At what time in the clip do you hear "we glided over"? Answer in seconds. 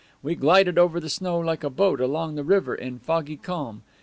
0.23-0.99